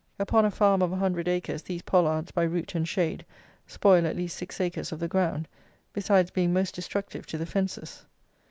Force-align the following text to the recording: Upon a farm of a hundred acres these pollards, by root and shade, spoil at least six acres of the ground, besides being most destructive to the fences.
Upon 0.17 0.45
a 0.45 0.49
farm 0.49 0.81
of 0.81 0.91
a 0.91 0.95
hundred 0.95 1.27
acres 1.27 1.61
these 1.61 1.83
pollards, 1.83 2.31
by 2.31 2.41
root 2.41 2.73
and 2.73 2.87
shade, 2.89 3.23
spoil 3.67 4.07
at 4.07 4.15
least 4.15 4.35
six 4.35 4.59
acres 4.59 4.91
of 4.91 4.99
the 4.99 5.07
ground, 5.07 5.47
besides 5.93 6.31
being 6.31 6.51
most 6.51 6.73
destructive 6.73 7.27
to 7.27 7.37
the 7.37 7.45
fences. 7.45 8.03